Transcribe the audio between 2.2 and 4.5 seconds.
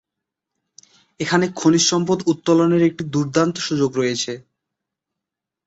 উত্তোলনের একটি দুর্দান্ত সুযোগ রয়েছে।